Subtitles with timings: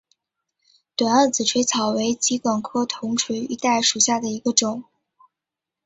[0.95, 4.85] 短萼紫锤草为桔梗科铜锤玉带属下的一个种。